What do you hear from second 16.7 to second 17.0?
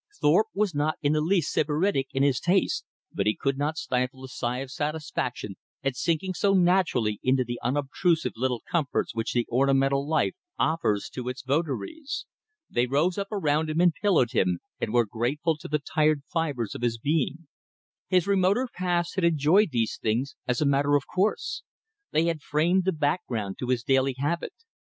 of his